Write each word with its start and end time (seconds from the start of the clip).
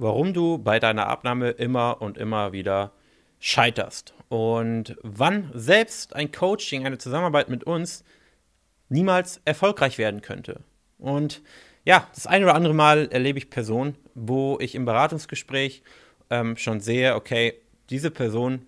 warum 0.00 0.32
du 0.32 0.58
bei 0.58 0.80
deiner 0.80 1.08
Abnahme 1.08 1.50
immer 1.50 2.00
und 2.00 2.16
immer 2.16 2.52
wieder 2.52 2.92
scheiterst 3.38 4.14
und 4.28 4.96
wann 5.02 5.50
selbst 5.54 6.14
ein 6.14 6.32
Coaching, 6.32 6.86
eine 6.86 6.98
Zusammenarbeit 6.98 7.48
mit 7.48 7.64
uns 7.64 8.04
niemals 8.88 9.40
erfolgreich 9.44 9.98
werden 9.98 10.22
könnte. 10.22 10.60
Und 10.98 11.42
ja, 11.84 12.08
das 12.14 12.26
eine 12.26 12.44
oder 12.44 12.54
andere 12.54 12.74
Mal 12.74 13.08
erlebe 13.10 13.38
ich 13.38 13.50
Personen, 13.50 13.96
wo 14.14 14.58
ich 14.60 14.74
im 14.74 14.84
Beratungsgespräch 14.84 15.82
ähm, 16.30 16.56
schon 16.56 16.80
sehe, 16.80 17.14
okay, 17.14 17.54
diese 17.90 18.10
Person, 18.10 18.66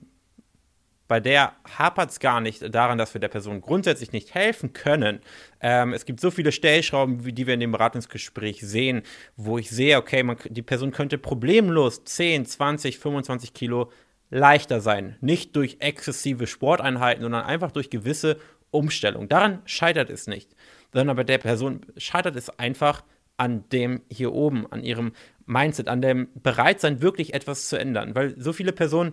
bei 1.13 1.21
der 1.21 1.53
hapert 1.77 2.09
es 2.09 2.21
gar 2.21 2.41
nicht 2.41 2.75
daran, 2.75 2.97
dass 2.97 3.13
wir 3.13 3.21
der 3.21 3.29
Person 3.29 3.61
grundsätzlich 3.61 4.13
nicht 4.13 4.35
helfen 4.35 4.73
können. 4.73 5.21
Ähm, 5.61 5.93
es 5.93 6.07
gibt 6.07 6.21
so 6.21 6.31
viele 6.31 6.53
Stellschrauben, 6.53 7.35
die 7.35 7.47
wir 7.47 7.53
in 7.53 7.61
dem 7.61 7.73
Beratungsgespräch 7.73 8.63
sehen, 8.63 9.03
wo 9.37 9.59
ich 9.59 9.69
sehe, 9.69 9.99
okay, 9.99 10.23
man, 10.23 10.39
die 10.49 10.63
Person 10.63 10.91
könnte 10.91 11.19
problemlos 11.19 12.03
10, 12.05 12.47
20, 12.47 12.99
25 12.99 13.53
Kilo 13.53 13.93
leichter 14.31 14.81
sein. 14.81 15.19
Nicht 15.21 15.55
durch 15.55 15.77
exzessive 15.81 16.47
Sporteinheiten, 16.47 17.21
sondern 17.21 17.45
einfach 17.45 17.73
durch 17.73 17.91
gewisse 17.91 18.39
Umstellungen. 18.71 19.29
Daran 19.29 19.61
scheitert 19.67 20.09
es 20.09 20.27
nicht, 20.27 20.57
sondern 20.95 21.15
bei 21.15 21.25
der 21.25 21.37
Person 21.37 21.83
scheitert 21.99 22.37
es 22.37 22.49
einfach 22.59 23.05
an 23.37 23.69
dem 23.69 24.01
hier 24.11 24.33
oben, 24.33 24.67
an 24.73 24.83
ihrem 24.83 25.13
Mindset, 25.45 25.89
an 25.89 26.01
dem 26.01 26.29
Bereitsein, 26.37 27.03
wirklich 27.03 27.35
etwas 27.35 27.69
zu 27.69 27.79
ändern. 27.79 28.15
Weil 28.15 28.35
so 28.41 28.55
viele 28.55 28.73
Personen, 28.73 29.13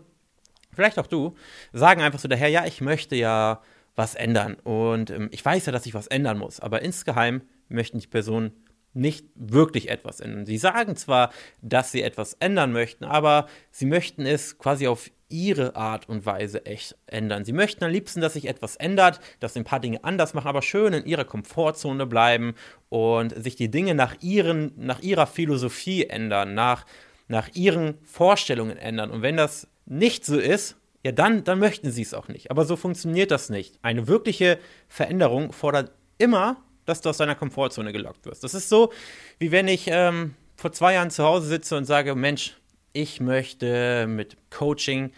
vielleicht 0.74 1.00
auch 1.00 1.08
du, 1.08 1.36
sagen 1.74 2.02
einfach 2.02 2.20
so 2.20 2.28
daher, 2.28 2.50
ja, 2.50 2.66
ich 2.66 2.82
möchte 2.82 3.16
ja 3.16 3.62
was 3.96 4.16
ändern 4.16 4.56
und 4.64 5.10
ähm, 5.10 5.30
ich 5.32 5.44
weiß 5.44 5.66
ja, 5.66 5.72
dass 5.72 5.86
ich 5.86 5.94
was 5.94 6.08
ändern 6.08 6.38
muss, 6.38 6.60
aber 6.60 6.82
insgeheim 6.82 7.42
möchten 7.68 8.00
die 8.00 8.08
Personen 8.08 8.52
nicht 8.94 9.28
wirklich 9.36 9.90
etwas 9.90 10.20
ändern. 10.20 10.46
Sie 10.46 10.58
sagen 10.58 10.96
zwar, 10.96 11.32
dass 11.62 11.92
sie 11.92 12.02
etwas 12.02 12.34
ändern 12.40 12.72
möchten, 12.72 13.06
aber 13.06 13.48
sie 13.72 13.86
möchten 13.86 14.26
es 14.26 14.58
quasi 14.58 14.88
auf 14.88 15.12
ihre 15.30 15.76
Art 15.76 16.10
und 16.10 16.26
Weise 16.26 16.66
echt 16.66 16.96
ändern. 17.06 17.46
Sie 17.46 17.54
möchten 17.54 17.84
am 17.84 17.92
liebsten, 17.92 18.20
dass 18.20 18.34
sich 18.34 18.48
etwas 18.48 18.76
ändert, 18.76 19.20
dass 19.40 19.54
sie 19.54 19.60
ein 19.60 19.66
paar 19.66 19.80
Dinge 19.80 20.04
anders 20.04 20.34
machen, 20.34 20.48
aber 20.48 20.64
schön 20.64 20.94
in 20.94 21.06
ihrer 21.06 21.26
Komfortzone 21.26 22.08
bleiben 22.08 22.56
und 22.90 23.42
sich 23.42 23.56
die 23.56 23.70
Dinge 23.70 23.94
nach, 23.94 24.16
ihren, 24.22 24.74
nach 24.76 25.02
ihrer 25.02 25.28
Philosophie 25.28 26.06
ändern, 26.06 26.56
nach, 26.56 26.86
nach 27.28 27.50
ihren 27.54 28.00
Vorstellungen 28.04 28.78
ändern. 28.78 29.12
Und 29.12 29.22
wenn 29.22 29.38
das 29.38 29.68
nicht 29.90 30.26
so 30.26 30.40
ist, 30.40 30.78
ja, 31.04 31.12
dann, 31.12 31.44
dann 31.44 31.60
möchten 31.60 31.92
sie 31.92 32.02
es 32.02 32.14
auch 32.14 32.28
nicht. 32.28 32.52
Aber 32.52 32.66
so 32.66 32.76
funktioniert 32.76 33.32
das 33.32 33.50
nicht. 33.50 33.80
Eine 33.82 34.08
wirkliche 34.08 34.60
Veränderung 34.88 35.52
fordert 35.52 35.92
immer 36.18 36.58
dass 36.90 37.02
du 37.02 37.10
aus 37.10 37.18
deiner 37.18 37.36
Komfortzone 37.36 37.94
gelockt 37.94 38.26
wirst. 38.26 38.44
Das 38.44 38.54
ist 38.54 38.68
so, 38.68 38.92
wie 39.38 39.52
wenn 39.52 39.68
ich 39.68 39.86
ähm, 39.88 40.34
vor 40.56 40.72
zwei 40.72 40.96
Jahren 40.96 41.12
zu 41.12 41.24
Hause 41.24 41.48
sitze 41.48 41.78
und 41.78 41.86
sage, 41.86 42.16
Mensch, 42.16 42.58
ich 42.92 43.22
möchte 43.22 44.08
mit 44.08 44.36
Coaching 44.50 45.12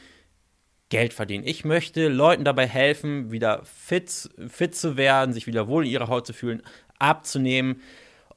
Geld 0.89 1.13
verdienen. 1.13 1.47
Ich 1.47 1.63
möchte 1.63 2.09
Leuten 2.09 2.43
dabei 2.43 2.67
helfen, 2.67 3.31
wieder 3.31 3.63
fit, 3.63 4.29
fit 4.49 4.75
zu 4.75 4.97
werden, 4.97 5.33
sich 5.33 5.47
wieder 5.47 5.69
wohl 5.69 5.85
in 5.85 5.91
ihrer 5.91 6.09
Haut 6.09 6.27
zu 6.27 6.33
fühlen, 6.33 6.61
abzunehmen. 6.99 7.81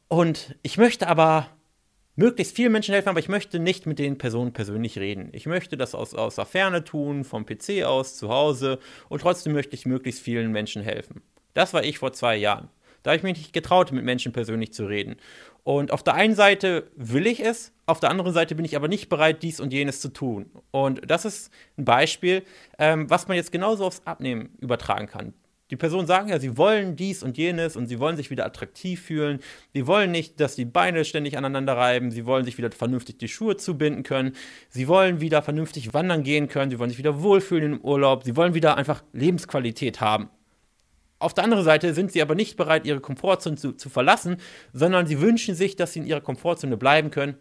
Und 0.07 0.55
ich 0.63 0.79
möchte 0.79 1.09
aber 1.09 1.49
möglichst 2.17 2.55
vielen 2.57 2.73
Menschen 2.73 2.95
helfen, 2.95 3.09
aber 3.09 3.19
ich 3.19 3.29
möchte 3.29 3.59
nicht 3.59 3.87
mit 3.87 3.99
den 3.99 4.19
Personen 4.19 4.53
persönlich 4.53 4.99
reden. 4.99 5.31
Ich 5.33 5.47
möchte 5.47 5.77
das 5.77 5.95
aus, 5.95 6.15
aus 6.15 6.37
der 6.37 6.47
Ferne 6.47 6.85
tun, 6.85 7.25
vom 7.25 7.47
PC 7.47 7.85
aus, 7.85 8.17
zu 8.17 8.29
Hause 8.29 8.79
und 9.09 9.23
trotzdem 9.23 9.53
möchte 9.53 9.75
ich 9.75 9.87
möglichst 9.87 10.23
vielen 10.23 10.53
Menschen 10.53 10.83
helfen. 10.83 11.23
Das 11.55 11.73
war 11.73 11.85
ich 11.85 11.99
vor 11.99 12.13
zwei 12.13 12.37
Jahren. 12.37 12.69
Da 13.03 13.11
habe 13.11 13.19
ich 13.19 13.23
mich 13.23 13.37
nicht 13.37 13.53
getraut, 13.53 13.93
mit 13.93 14.05
Menschen 14.05 14.33
persönlich 14.33 14.73
zu 14.73 14.87
reden. 14.87 15.17
Und 15.63 15.93
auf 15.93 16.03
der 16.03 16.15
einen 16.15 16.35
Seite 16.35 16.91
will 16.97 17.27
ich 17.27 17.41
es, 17.41 17.73
auf 17.87 18.01
der 18.01 18.11
anderen 18.11 18.33
Seite 18.33 18.55
bin 18.55 18.65
ich 18.65 18.77
aber 18.77 18.89
nicht 18.89 19.11
bereit, 19.11 19.43
dies 19.43 19.61
und 19.61 19.73
jenes 19.73 20.01
zu 20.01 20.09
tun. 20.09 20.51
Und 20.71 21.03
das 21.11 21.27
ist 21.27 21.53
ein 21.77 21.85
Beispiel, 21.85 22.43
ähm, 22.79 23.09
was 23.11 23.29
man 23.29 23.37
jetzt 23.37 23.53
genauso 23.53 23.85
aufs 23.85 24.03
Abnehmen 24.07 24.57
übertragen 24.61 25.07
kann. 25.07 25.35
Die 25.71 25.77
Personen 25.77 26.07
sagen 26.07 26.29
ja, 26.29 26.39
sie 26.39 26.59
wollen 26.59 26.95
dies 26.95 27.23
und 27.23 27.39
jenes 27.39 27.75
und 27.75 27.87
sie 27.87 27.99
wollen 27.99 28.17
sich 28.17 28.31
wieder 28.31 28.45
attraktiv 28.45 29.01
fühlen. 29.01 29.41
Sie 29.73 29.87
wollen 29.87 30.11
nicht, 30.11 30.39
dass 30.39 30.57
die 30.57 30.67
Beine 30.67 31.07
ständig 31.07 31.39
aneinander 31.39 31.75
reiben. 31.75 32.11
Sie 32.11 32.27
wollen 32.27 32.45
sich 32.45 32.59
wieder 32.59 32.71
vernünftig 32.71 33.19
die 33.19 33.29
Schuhe 33.29 33.57
zubinden 33.57 34.03
können. 34.03 34.33
Sie 34.69 34.89
wollen 34.89 35.21
wieder 35.21 35.41
vernünftig 35.41 35.95
wandern 35.95 36.23
gehen 36.23 36.49
können. 36.49 36.71
Sie 36.71 36.79
wollen 36.79 36.91
sich 36.91 36.99
wieder 36.99 37.23
wohlfühlen 37.23 37.75
im 37.75 37.81
Urlaub. 37.81 38.25
Sie 38.25 38.37
wollen 38.37 38.53
wieder 38.53 38.77
einfach 38.77 39.03
Lebensqualität 39.15 40.03
haben. 40.03 40.29
Auf 41.19 41.33
der 41.33 41.45
anderen 41.45 41.65
Seite 41.65 41.95
sind 41.95 42.13
sie 42.13 42.21
aber 42.21 42.35
nicht 42.35 42.59
bereit, 42.59 42.85
ihre 42.85 43.01
Komfortzone 43.01 43.57
zu, 43.57 43.73
zu 43.73 43.89
verlassen, 43.89 44.37
sondern 44.75 45.07
sie 45.07 45.21
wünschen 45.21 45.55
sich, 45.55 45.77
dass 45.77 45.95
sie 45.95 46.01
in 46.01 46.07
ihrer 46.07 46.21
Komfortzone 46.21 46.77
bleiben 46.77 47.11
können 47.11 47.39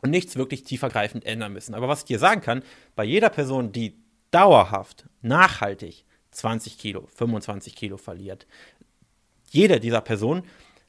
und 0.00 0.08
nichts 0.08 0.36
wirklich 0.36 0.64
tiefergreifend 0.64 1.26
ändern 1.26 1.52
müssen. 1.52 1.74
Aber 1.74 1.88
was 1.88 2.00
ich 2.00 2.04
dir 2.06 2.18
sagen 2.18 2.40
kann, 2.40 2.62
bei 2.96 3.04
jeder 3.04 3.28
Person, 3.28 3.72
die 3.72 3.98
dauerhaft, 4.30 5.04
nachhaltig 5.20 6.06
20 6.30 6.78
Kilo, 6.78 7.08
25 7.14 7.74
Kilo 7.74 7.96
verliert, 7.96 8.46
jede 9.50 9.80
dieser 9.80 10.00
Personen 10.00 10.44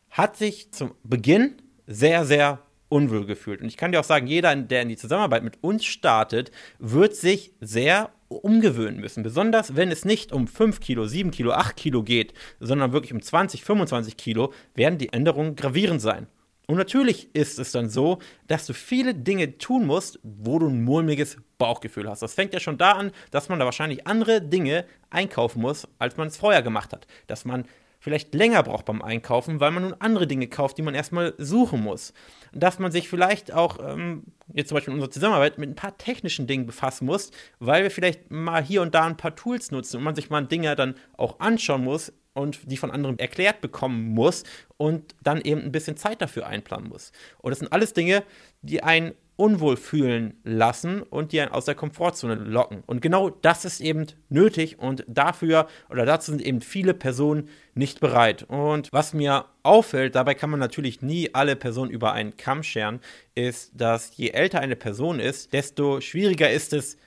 hat 0.10 0.38
sich 0.38 0.72
zum 0.72 0.94
Beginn 1.04 1.56
sehr, 1.88 2.26
sehr 2.26 2.60
unwohl 2.90 3.26
gefühlt. 3.26 3.62
Und 3.62 3.68
ich 3.68 3.78
kann 3.78 3.92
dir 3.92 4.00
auch 4.00 4.06
sagen, 4.06 4.28
jeder, 4.28 4.56
der 4.56 4.82
in 4.82 4.90
die 4.90 4.98
Zusammenarbeit 4.98 5.44
mit 5.44 5.64
uns 5.64 5.86
startet, 5.86 6.52
wird 6.78 7.16
sich 7.16 7.54
sehr 7.62 8.12
umgewöhnen 8.28 9.00
müssen. 9.00 9.24
Besonders 9.24 9.76
wenn 9.76 9.92
es 9.92 10.06
nicht 10.06 10.32
um 10.32 10.48
5 10.48 10.80
Kilo, 10.80 11.06
7 11.06 11.32
Kilo, 11.32 11.52
8 11.52 11.76
Kilo 11.76 12.04
geht, 12.04 12.34
sondern 12.60 12.92
wirklich 12.92 13.14
um 13.14 13.22
20, 13.22 13.64
25 13.64 14.18
Kilo, 14.18 14.54
werden 14.76 14.98
die 14.98 15.12
Änderungen 15.14 15.56
gravierend 15.56 16.02
sein. 16.02 16.28
Und 16.68 16.78
natürlich 16.78 17.34
ist 17.36 17.60
es 17.60 17.72
dann 17.72 17.90
so, 17.90 18.20
dass 18.48 18.66
du 18.66 18.74
viele 18.74 19.14
Dinge 19.14 19.58
tun 19.58 19.86
musst, 19.86 20.20
wo 20.24 20.60
du 20.60 20.68
ein 20.68 20.84
mulmiges 20.84 21.38
Bauchgefühl 21.58 22.10
hast. 22.10 22.22
Das 22.22 22.34
fängt 22.34 22.54
ja 22.54 22.60
schon 22.60 22.78
da 22.78 22.94
an, 22.94 23.12
dass 23.32 23.50
man 23.50 23.60
da 23.60 23.66
wahrscheinlich 23.66 24.08
andere 24.08 24.42
Dinge 24.42 24.86
einkaufen 25.10 25.62
muss, 25.62 25.88
als 26.00 26.18
man 26.18 26.28
es 26.28 26.38
vorher 26.38 26.62
gemacht 26.62 26.94
hat. 26.94 27.08
Dass 27.28 27.46
man 27.46 27.66
vielleicht 28.02 28.34
länger 28.34 28.64
braucht 28.64 28.86
beim 28.86 29.02
Einkaufen, 29.02 29.60
weil 29.60 29.72
man 29.72 29.84
nun 29.84 29.96
andere 30.00 30.28
Dinge 30.28 30.48
kauft, 30.48 30.78
die 30.78 30.82
man 30.82 30.96
erstmal 30.96 31.36
suchen 31.38 31.82
muss. 31.82 32.14
Dass 32.52 32.80
man 32.80 32.92
sich 32.92 33.08
vielleicht 33.08 33.54
auch, 33.54 33.78
ähm, 33.80 34.24
jetzt 34.54 34.70
zum 34.70 34.76
Beispiel 34.76 34.92
in 34.92 34.96
unserer 34.96 35.12
Zusammenarbeit, 35.12 35.58
mit 35.58 35.70
ein 35.70 35.76
paar 35.76 35.98
technischen 35.98 36.48
Dingen 36.48 36.66
befassen 36.66 37.06
muss, 37.06 37.32
weil 37.60 37.84
wir 37.84 37.92
vielleicht 37.92 38.32
mal 38.32 38.64
hier 38.64 38.82
und 38.82 38.96
da 38.96 39.06
ein 39.06 39.18
paar 39.18 39.36
Tools 39.36 39.72
nutzen 39.72 39.98
und 39.98 40.04
man 40.04 40.16
sich 40.16 40.30
mal 40.30 40.42
Dinge 40.42 40.76
dann 40.76 40.96
auch 41.16 41.40
anschauen 41.40 41.84
muss, 41.84 42.12
und 42.34 42.60
die 42.72 42.78
von 42.78 42.92
anderen 42.92 43.20
erklärt 43.20 43.62
bekommen 43.62 44.14
muss 44.14 44.44
und 44.78 45.16
dann 45.22 45.42
eben 45.42 45.62
ein 45.62 45.72
bisschen 45.72 45.98
Zeit 45.98 46.22
dafür 46.22 46.48
einplanen 46.48 46.90
muss. 46.90 47.12
Und 47.40 47.52
das 47.52 47.60
sind 47.60 47.74
alles 47.74 47.94
Dinge, 47.94 48.24
die 48.62 48.84
einen 48.84 49.14
unwohl 49.42 49.76
fühlen 49.76 50.36
lassen 50.44 51.02
und 51.02 51.32
die 51.32 51.42
einen 51.42 51.52
aus 51.52 51.66
der 51.66 51.74
Komfortzone 51.74 52.36
locken. 52.36 52.84
Und 52.86 53.02
genau 53.02 53.32
das 53.32 53.66
ist 53.66 53.82
eben 53.82 54.06
nötig 54.30 54.78
und 54.78 55.04
dafür 55.08 55.68
oder 55.90 56.06
dazu 56.06 56.30
sind 56.30 56.44
eben 56.44 56.62
viele 56.62 56.94
Personen 56.94 57.50
nicht 57.74 58.02
bereit. 58.02 58.44
Und 58.44 58.90
was 58.92 59.16
mir 59.16 59.46
auffällt, 59.64 60.14
dabei 60.14 60.36
kann 60.36 60.52
man 60.52 60.60
natürlich 60.60 61.02
nie 61.02 61.34
alle 61.34 61.56
Personen 61.56 61.90
über 61.90 62.14
einen 62.14 62.38
Kamm 62.38 62.62
scheren, 62.62 63.00
ist, 63.34 63.72
dass 63.74 64.16
je 64.16 64.30
älter 64.30 64.60
eine 64.60 64.76
Person 64.76 65.20
ist, 65.20 65.54
desto 65.54 66.02
schwieriger 66.02 66.52
ist 66.52 66.72
es 66.74 66.98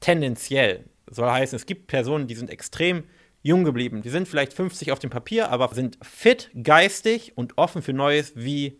tendenziell. 0.00 0.84
Soll 1.10 1.30
heißen, 1.30 1.56
es 1.56 1.66
gibt 1.66 1.88
Personen, 1.88 2.26
die 2.26 2.36
sind 2.36 2.48
extrem 2.48 3.04
jung 3.46 3.64
geblieben. 3.64 4.02
Die 4.02 4.10
sind 4.10 4.26
vielleicht 4.26 4.52
50 4.52 4.92
auf 4.92 4.98
dem 4.98 5.10
Papier, 5.10 5.50
aber 5.50 5.72
sind 5.74 5.98
fit, 6.02 6.50
geistig 6.62 7.32
und 7.36 7.56
offen 7.56 7.80
für 7.80 7.92
Neues 7.92 8.32
wie 8.34 8.78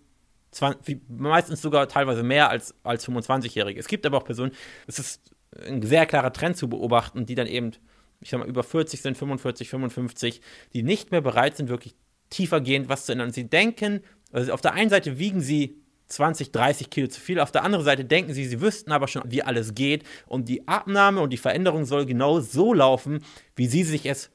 20, 0.50 1.02
meistens 1.08 1.62
sogar 1.62 1.88
teilweise 1.88 2.22
mehr 2.22 2.50
als, 2.50 2.74
als 2.82 3.06
25-Jährige. 3.08 3.78
Es 3.78 3.88
gibt 3.88 4.04
aber 4.06 4.18
auch 4.18 4.24
Personen, 4.24 4.52
es 4.86 4.98
ist 4.98 5.34
ein 5.66 5.82
sehr 5.82 6.06
klarer 6.06 6.32
Trend 6.32 6.56
zu 6.56 6.68
beobachten, 6.68 7.26
die 7.26 7.34
dann 7.34 7.46
eben, 7.46 7.72
ich 8.20 8.30
sag 8.30 8.40
mal, 8.40 8.48
über 8.48 8.62
40 8.62 9.00
sind, 9.00 9.16
45, 9.16 9.68
55, 9.68 10.40
die 10.72 10.82
nicht 10.82 11.12
mehr 11.12 11.20
bereit 11.20 11.56
sind, 11.56 11.68
wirklich 11.68 11.94
tiefergehend 12.30 12.88
was 12.88 13.06
zu 13.06 13.12
ändern. 13.12 13.32
Sie 13.32 13.48
denken, 13.48 14.02
also 14.32 14.52
auf 14.52 14.60
der 14.60 14.72
einen 14.72 14.90
Seite 14.90 15.18
wiegen 15.18 15.40
sie 15.40 15.80
20, 16.08 16.52
30 16.52 16.90
Kilo 16.90 17.08
zu 17.08 17.20
viel. 17.20 17.38
Auf 17.38 17.52
der 17.52 17.62
anderen 17.64 17.84
Seite 17.84 18.04
denken 18.04 18.32
sie, 18.32 18.46
sie 18.46 18.60
wüssten 18.60 18.92
aber 18.92 19.08
schon, 19.08 19.22
wie 19.26 19.42
alles 19.42 19.74
geht. 19.74 20.04
Und 20.26 20.48
die 20.48 20.66
Abnahme 20.66 21.20
und 21.20 21.30
die 21.32 21.36
Veränderung 21.36 21.84
soll 21.84 22.06
genau 22.06 22.40
so 22.40 22.74
laufen, 22.74 23.24
wie 23.54 23.66
sie 23.66 23.84
sich 23.84 24.06
es 24.06 24.30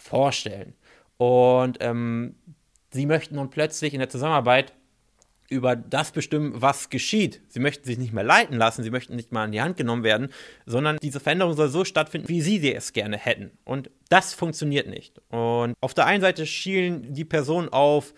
vorstellen. 0.00 0.74
Und 1.16 1.78
ähm, 1.80 2.34
sie 2.90 3.06
möchten 3.06 3.36
nun 3.36 3.50
plötzlich 3.50 3.92
in 3.92 4.00
der 4.00 4.08
Zusammenarbeit 4.08 4.72
über 5.50 5.74
das 5.74 6.12
bestimmen, 6.12 6.52
was 6.54 6.90
geschieht. 6.90 7.42
Sie 7.48 7.58
möchten 7.58 7.84
sich 7.84 7.98
nicht 7.98 8.12
mehr 8.12 8.24
leiten 8.24 8.56
lassen, 8.56 8.84
sie 8.84 8.90
möchten 8.90 9.16
nicht 9.16 9.32
mal 9.32 9.44
in 9.44 9.52
die 9.52 9.60
Hand 9.60 9.76
genommen 9.76 10.04
werden, 10.04 10.28
sondern 10.64 10.96
diese 11.02 11.18
Veränderung 11.18 11.54
soll 11.54 11.68
so 11.68 11.84
stattfinden, 11.84 12.28
wie 12.28 12.40
sie 12.40 12.72
es 12.72 12.92
gerne 12.92 13.18
hätten. 13.18 13.50
Und 13.64 13.90
das 14.08 14.32
funktioniert 14.32 14.88
nicht. 14.88 15.20
Und 15.28 15.74
auf 15.80 15.92
der 15.92 16.06
einen 16.06 16.20
Seite 16.22 16.46
schielen 16.46 17.12
die 17.12 17.24
Personen 17.24 17.68
auf 17.68 18.14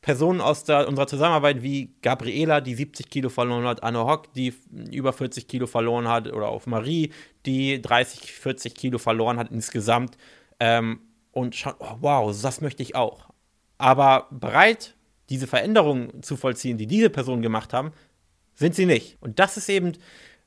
Personen 0.00 0.40
aus 0.40 0.64
der, 0.64 0.88
unserer 0.88 1.06
Zusammenarbeit 1.06 1.62
wie 1.62 1.94
Gabriela, 2.02 2.60
die 2.60 2.74
70 2.74 3.08
Kilo 3.08 3.28
verloren 3.28 3.64
hat, 3.64 3.84
Anne 3.84 4.04
Hock, 4.04 4.32
die 4.32 4.52
über 4.90 5.12
40 5.12 5.46
Kilo 5.46 5.68
verloren 5.68 6.08
hat, 6.08 6.26
oder 6.26 6.48
auf 6.48 6.66
Marie, 6.66 7.12
die 7.46 7.80
30, 7.80 8.32
40 8.32 8.74
Kilo 8.74 8.98
verloren 8.98 9.38
hat 9.38 9.52
insgesamt. 9.52 10.16
Ähm, 10.58 11.00
und 11.32 11.56
schauen, 11.56 11.74
oh, 11.78 11.96
wow, 12.00 12.40
das 12.40 12.60
möchte 12.60 12.82
ich 12.82 12.94
auch. 12.94 13.30
Aber 13.78 14.28
bereit 14.30 14.94
diese 15.28 15.46
Veränderungen 15.46 16.22
zu 16.22 16.36
vollziehen, 16.36 16.78
die 16.78 16.86
diese 16.86 17.10
Personen 17.10 17.42
gemacht 17.42 17.72
haben, 17.72 17.92
Sind 18.54 18.74
sie 18.74 18.86
nicht. 18.86 19.16
Und 19.20 19.38
das 19.38 19.56
ist 19.56 19.68
eben 19.70 19.92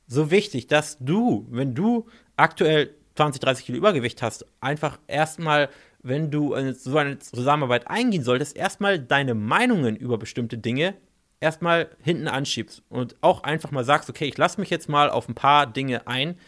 so 0.06 0.30
wichtig, 0.30 0.68
dass 0.68 0.96
du, 1.00 1.46
wenn 1.50 1.74
du 1.74 2.06
aktuell 2.36 2.94
20, 3.16 3.40
30 3.40 3.66
Kilo 3.66 3.78
Übergewicht 3.78 4.22
hast, 4.22 4.46
einfach 4.60 4.98
erstmal, 5.08 5.68
wenn 6.02 6.30
du 6.30 6.54
so 6.72 6.96
eine 6.96 7.18
Zusammenarbeit 7.18 7.88
eingehen 7.88 8.22
solltest, 8.22 8.56
erstmal 8.56 9.00
deine 9.00 9.34
Meinungen 9.34 9.96
über 9.96 10.18
bestimmte 10.18 10.56
Dinge 10.56 10.94
erstmal 11.40 11.90
hinten 12.02 12.28
anschiebst 12.28 12.82
und 12.88 13.16
auch 13.20 13.42
einfach 13.42 13.70
mal 13.70 13.84
sagst, 13.84 14.08
okay, 14.08 14.26
ich 14.26 14.38
lasse 14.38 14.60
mich 14.60 14.70
jetzt 14.70 14.88
mal 14.88 15.10
auf 15.10 15.28
ein 15.28 15.34
paar 15.34 15.66
Dinge 15.66 16.06
ein, 16.06 16.38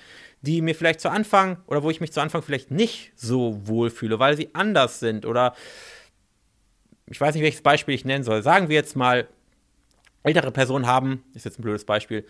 die 0.42 0.62
mir 0.62 0.74
vielleicht 0.74 1.00
zu 1.00 1.10
Anfang 1.10 1.58
oder 1.66 1.82
wo 1.82 1.90
ich 1.90 2.00
mich 2.00 2.12
zu 2.12 2.20
Anfang 2.20 2.42
vielleicht 2.42 2.70
nicht 2.70 3.12
so 3.16 3.66
wohl 3.66 3.90
fühle, 3.90 4.18
weil 4.18 4.36
sie 4.36 4.54
anders 4.54 5.00
sind 5.00 5.26
oder 5.26 5.54
ich 7.06 7.20
weiß 7.20 7.34
nicht, 7.34 7.42
welches 7.42 7.62
Beispiel 7.62 7.94
ich 7.94 8.04
nennen 8.04 8.24
soll. 8.24 8.42
Sagen 8.42 8.68
wir 8.68 8.76
jetzt 8.76 8.94
mal, 8.94 9.28
ältere 10.22 10.52
Personen 10.52 10.86
haben, 10.86 11.24
ist 11.34 11.44
jetzt 11.44 11.58
ein 11.58 11.62
blödes 11.62 11.84
Beispiel, 11.84 12.26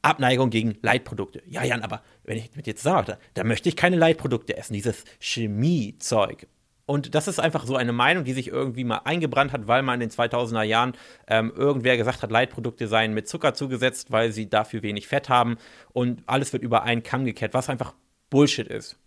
Abneigung 0.00 0.50
gegen 0.50 0.78
Leitprodukte. 0.82 1.42
Ja, 1.46 1.62
Jan, 1.62 1.82
aber 1.82 2.02
wenn 2.24 2.38
ich 2.38 2.54
mit 2.56 2.66
dir 2.66 2.74
zusammenarbeite, 2.74 3.18
dann 3.34 3.46
möchte 3.46 3.68
ich 3.68 3.76
keine 3.76 3.96
Leitprodukte 3.96 4.56
essen, 4.56 4.74
dieses 4.74 5.04
Chemiezeug. 5.20 6.46
Und 6.84 7.14
das 7.14 7.28
ist 7.28 7.38
einfach 7.38 7.64
so 7.64 7.76
eine 7.76 7.92
Meinung, 7.92 8.24
die 8.24 8.32
sich 8.32 8.48
irgendwie 8.48 8.84
mal 8.84 9.02
eingebrannt 9.04 9.52
hat, 9.52 9.68
weil 9.68 9.82
man 9.82 10.00
in 10.00 10.08
den 10.08 10.10
2000er 10.10 10.62
Jahren 10.62 10.94
ähm, 11.28 11.52
irgendwer 11.54 11.96
gesagt 11.96 12.22
hat, 12.22 12.30
Leitprodukte 12.30 12.88
seien 12.88 13.14
mit 13.14 13.28
Zucker 13.28 13.54
zugesetzt, 13.54 14.10
weil 14.10 14.32
sie 14.32 14.48
dafür 14.48 14.82
wenig 14.82 15.06
Fett 15.06 15.28
haben 15.28 15.56
und 15.92 16.22
alles 16.26 16.52
wird 16.52 16.62
über 16.62 16.82
einen 16.82 17.02
Kamm 17.02 17.24
gekehrt, 17.24 17.54
was 17.54 17.68
einfach 17.68 17.94
Bullshit 18.30 18.66
ist. 18.66 18.98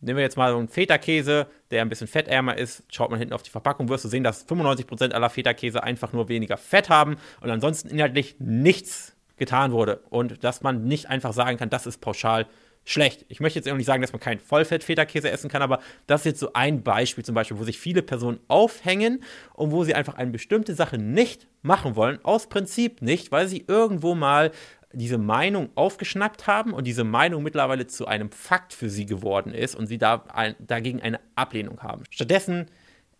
Nehmen 0.00 0.18
wir 0.18 0.22
jetzt 0.22 0.36
mal 0.36 0.52
so 0.52 0.58
einen 0.58 0.68
Feta-Käse, 0.68 1.48
der 1.72 1.82
ein 1.82 1.88
bisschen 1.88 2.06
fettärmer 2.06 2.56
ist. 2.56 2.84
Schaut 2.88 3.10
man 3.10 3.18
hinten 3.18 3.34
auf 3.34 3.42
die 3.42 3.50
Verpackung, 3.50 3.88
wirst 3.88 4.04
du 4.04 4.08
sehen, 4.08 4.22
dass 4.22 4.46
95% 4.46 5.10
aller 5.10 5.28
Feta-Käse 5.28 5.82
einfach 5.82 6.12
nur 6.12 6.28
weniger 6.28 6.56
Fett 6.56 6.88
haben 6.88 7.16
und 7.40 7.50
ansonsten 7.50 7.88
inhaltlich 7.88 8.36
nichts 8.38 9.16
getan 9.38 9.72
wurde. 9.72 10.02
Und 10.10 10.44
dass 10.44 10.62
man 10.62 10.84
nicht 10.84 11.08
einfach 11.08 11.32
sagen 11.32 11.58
kann, 11.58 11.70
das 11.70 11.86
ist 11.86 12.00
pauschal 12.00 12.46
schlecht. 12.88 13.26
Ich 13.28 13.40
möchte 13.40 13.58
jetzt 13.58 13.70
auch 13.70 13.76
nicht 13.76 13.86
sagen, 13.86 14.00
dass 14.00 14.12
man 14.12 14.20
keinen 14.20 14.40
Vollfett-Feta-Käse 14.40 15.30
essen 15.30 15.50
kann, 15.50 15.60
aber 15.60 15.80
das 16.06 16.22
ist 16.22 16.24
jetzt 16.24 16.40
so 16.40 16.52
ein 16.54 16.82
Beispiel 16.82 17.24
zum 17.24 17.34
Beispiel, 17.34 17.58
wo 17.58 17.64
sich 17.64 17.78
viele 17.78 18.02
Personen 18.02 18.40
aufhängen 18.48 19.22
und 19.54 19.72
wo 19.72 19.84
sie 19.84 19.94
einfach 19.94 20.14
eine 20.14 20.30
bestimmte 20.30 20.74
Sache 20.74 20.96
nicht 20.96 21.46
machen 21.62 21.96
wollen, 21.96 22.18
aus 22.24 22.48
Prinzip 22.48 23.02
nicht, 23.02 23.30
weil 23.30 23.46
sie 23.46 23.64
irgendwo 23.66 24.14
mal 24.14 24.52
diese 24.92 25.18
Meinung 25.18 25.68
aufgeschnappt 25.74 26.46
haben 26.46 26.72
und 26.72 26.86
diese 26.86 27.04
Meinung 27.04 27.42
mittlerweile 27.42 27.86
zu 27.86 28.06
einem 28.06 28.30
Fakt 28.30 28.72
für 28.72 28.88
sie 28.88 29.04
geworden 29.04 29.52
ist 29.52 29.74
und 29.74 29.86
sie 29.86 29.98
da 29.98 30.24
ein, 30.32 30.54
dagegen 30.58 31.02
eine 31.02 31.20
Ablehnung 31.36 31.82
haben. 31.82 32.04
Stattdessen 32.08 32.70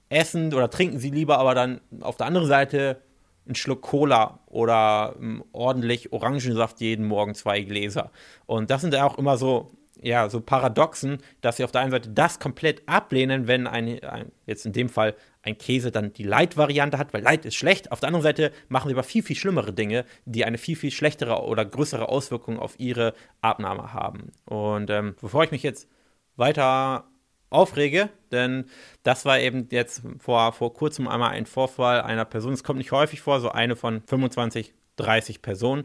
essen 0.08 0.54
oder 0.54 0.70
trinken 0.70 0.98
sie 0.98 1.10
lieber 1.10 1.38
aber 1.38 1.54
dann 1.54 1.82
auf 2.00 2.16
der 2.16 2.26
anderen 2.26 2.48
Seite 2.48 3.02
einen 3.48 3.56
Schluck 3.56 3.82
Cola 3.82 4.38
oder 4.46 5.16
um, 5.18 5.44
ordentlich 5.52 6.12
Orangensaft 6.12 6.80
jeden 6.80 7.06
Morgen 7.06 7.34
zwei 7.34 7.62
Gläser. 7.62 8.10
Und 8.46 8.70
das 8.70 8.82
sind 8.82 8.94
ja 8.94 9.04
auch 9.04 9.18
immer 9.18 9.36
so 9.36 9.72
ja, 10.00 10.28
so 10.28 10.40
Paradoxen, 10.40 11.18
dass 11.40 11.56
sie 11.56 11.64
auf 11.64 11.72
der 11.72 11.80
einen 11.80 11.90
Seite 11.90 12.10
das 12.10 12.38
komplett 12.38 12.82
ablehnen, 12.86 13.46
wenn 13.46 13.66
ein, 13.66 14.02
ein 14.04 14.32
jetzt 14.46 14.64
in 14.64 14.72
dem 14.72 14.88
Fall 14.88 15.14
ein 15.42 15.58
Käse 15.58 15.90
dann 15.90 16.12
die 16.12 16.22
Light-Variante 16.22 16.98
hat, 16.98 17.12
weil 17.12 17.22
Light 17.22 17.44
ist 17.44 17.54
schlecht. 17.54 17.90
Auf 17.90 18.00
der 18.00 18.08
anderen 18.08 18.22
Seite 18.22 18.52
machen 18.68 18.88
sie 18.88 18.94
aber 18.94 19.02
viel, 19.02 19.22
viel 19.22 19.36
schlimmere 19.36 19.72
Dinge, 19.72 20.04
die 20.24 20.44
eine 20.44 20.58
viel, 20.58 20.76
viel 20.76 20.90
schlechtere 20.90 21.42
oder 21.42 21.64
größere 21.64 22.08
Auswirkung 22.08 22.58
auf 22.58 22.78
ihre 22.78 23.14
Abnahme 23.40 23.92
haben. 23.92 24.32
Und 24.44 24.90
ähm, 24.90 25.16
bevor 25.20 25.44
ich 25.44 25.50
mich 25.50 25.62
jetzt 25.62 25.88
weiter 26.36 27.04
aufrege, 27.50 28.10
denn 28.30 28.66
das 29.02 29.24
war 29.24 29.40
eben 29.40 29.68
jetzt 29.70 30.02
vor, 30.18 30.52
vor 30.52 30.74
kurzem 30.74 31.08
einmal 31.08 31.30
ein 31.30 31.46
Vorfall 31.46 32.02
einer 32.02 32.24
Person. 32.24 32.52
Es 32.52 32.64
kommt 32.64 32.78
nicht 32.78 32.92
häufig 32.92 33.20
vor, 33.20 33.40
so 33.40 33.50
eine 33.50 33.76
von 33.76 34.02
25, 34.06 34.74
30 34.96 35.42
Personen 35.42 35.84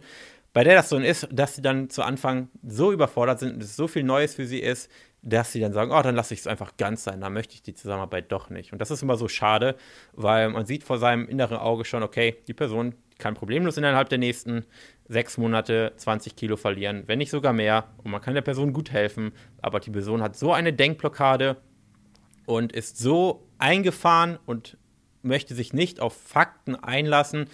bei 0.54 0.64
der 0.64 0.76
das 0.76 0.90
so 0.90 0.98
ist, 0.98 1.28
dass 1.32 1.56
sie 1.56 1.62
dann 1.62 1.90
zu 1.90 2.04
Anfang 2.04 2.50
so 2.66 2.92
überfordert 2.92 3.40
sind 3.40 3.56
und 3.56 3.64
es 3.64 3.76
so 3.76 3.88
viel 3.88 4.04
Neues 4.04 4.36
für 4.36 4.46
sie 4.46 4.60
ist, 4.60 4.90
dass 5.24 5.52
sie 5.52 5.60
dann 5.60 5.74
sagen, 5.74 5.92
oh, 5.92 6.02
dann 6.02 6.16
lasse 6.16 6.34
ich 6.34 6.42
es 6.42 6.48
einfach 6.48 6.78
ganz 6.78 7.04
sein, 7.04 7.22
dann 7.22 7.34
möchte 7.34 7.56
ich 7.56 7.64
die 7.64 7.74
Zusammenarbeit 7.74 8.32
doch 8.32 8.50
nicht. 8.50 8.72
Und 8.72 8.80
das 8.80 8.92
ist 8.92 9.02
immer 9.02 9.18
so 9.18 9.28
schade, 9.28 9.76
weil 10.12 10.50
man 10.50 10.66
sieht 10.66 10.84
vor 10.84 11.00
seinem 11.00 11.28
inneren 11.28 11.58
Auge 11.58 11.86
schon, 11.86 12.04
okay, 12.04 12.38
die 12.48 12.54
Person 12.54 12.94
kann 13.18 13.34
problemlos 13.34 13.78
innerhalb 13.78 14.10
der 14.10 14.18
nächsten 14.18 14.66
sechs 15.08 15.38
Monate 15.38 15.94
20 15.98 16.36
Kilo 16.36 16.58
verlieren, 16.58 17.04
wenn 17.08 17.20
nicht 17.20 17.30
sogar 17.30 17.54
mehr. 17.54 17.90
Und 18.04 18.12
man 18.12 18.22
kann 18.22 18.34
der 18.34 18.42
Person 18.42 18.74
gut 18.74 18.92
helfen, 18.92 19.32
aber 19.62 19.80
die 19.80 19.92
Person 19.92 20.22
hat 20.22 20.36
so 20.36 20.54
eine 20.54 20.74
Denkblockade 20.74 21.58
und 22.46 22.72
ist 22.72 22.98
so 22.98 23.48
eingefahren 23.58 24.40
und 24.46 24.78
möchte 25.22 25.56
sich 25.56 25.74
nicht 25.74 26.00
auf 26.00 26.14
Fakten 26.16 26.76
einlassen, 26.76 27.48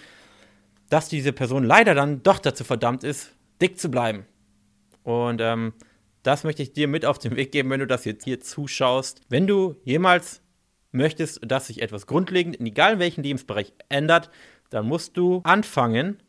dass 0.90 1.10
diese 1.10 1.34
Person 1.34 1.63
leider 1.63 1.94
dann 1.94 2.24
doch 2.24 2.40
dazu 2.40 2.63
verdammt 2.63 3.04
ist, 3.04 3.36
dick 3.62 3.80
zu 3.80 3.92
bleiben. 3.92 4.25
Und 5.04 5.40
ähm, 5.42 5.74
das 6.24 6.44
möchte 6.44 6.63
ich 6.63 6.74
dir 6.74 6.88
mit 6.88 7.06
auf 7.06 7.19
den 7.19 7.36
Weg 7.36 7.51
geben, 7.51 7.69
wenn 7.69 7.80
du 7.80 7.88
das 7.88 8.06
jetzt 8.06 8.24
hier 8.24 8.40
zuschaust. 8.40 9.22
Wenn 9.30 9.48
du 9.48 9.75
jemals 9.84 10.42
möchtest, 10.92 11.40
dass 11.46 11.68
sich 11.68 11.81
etwas 11.81 12.07
grundlegend 12.07 12.56
in 12.56 12.66
egal 12.66 13.00
welchen 13.00 13.24
Lebensbereich 13.24 13.74
ändert, 13.90 14.30
dann 14.69 14.86
musst 14.86 15.18
du 15.18 15.42
anfangen, 15.44 16.22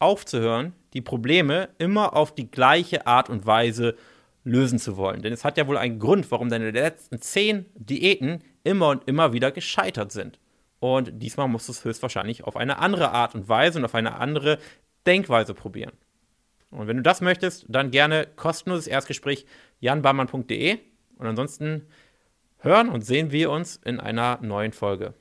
aufzuhören, 0.00 0.72
die 0.92 1.00
Probleme 1.00 1.68
immer 1.78 2.16
auf 2.16 2.34
die 2.34 2.50
gleiche 2.50 3.06
Art 3.06 3.30
und 3.30 3.46
Weise 3.46 3.96
lösen 4.44 4.78
zu 4.78 4.96
wollen. 4.96 5.22
Denn 5.22 5.32
es 5.32 5.44
hat 5.44 5.56
ja 5.58 5.66
wohl 5.66 5.76
einen 5.76 5.98
Grund, 5.98 6.30
warum 6.30 6.48
deine 6.48 6.70
letzten 6.70 7.20
zehn 7.20 7.66
Diäten 7.74 8.42
immer 8.64 8.88
und 8.88 9.06
immer 9.06 9.32
wieder 9.32 9.52
gescheitert 9.52 10.12
sind. 10.12 10.38
Und 10.80 11.22
diesmal 11.22 11.46
musst 11.46 11.68
du 11.68 11.72
es 11.72 11.84
höchstwahrscheinlich 11.84 12.44
auf 12.44 12.56
eine 12.56 12.78
andere 12.78 13.10
Art 13.10 13.34
und 13.34 13.48
Weise 13.48 13.78
und 13.78 13.84
auf 13.84 13.94
eine 13.94 14.16
andere 14.16 14.58
Denkweise 15.06 15.54
probieren. 15.54 15.92
Und 16.70 16.86
wenn 16.86 16.96
du 16.96 17.02
das 17.02 17.20
möchtest, 17.20 17.66
dann 17.68 17.90
gerne 17.90 18.26
kostenloses 18.36 18.86
Erstgespräch 18.86 19.44
janbarmann.de. 19.80 20.78
Und 21.18 21.26
ansonsten 21.26 21.86
hören 22.58 22.88
und 22.88 23.02
sehen 23.02 23.30
wir 23.30 23.50
uns 23.50 23.76
in 23.76 24.00
einer 24.00 24.38
neuen 24.40 24.72
Folge. 24.72 25.14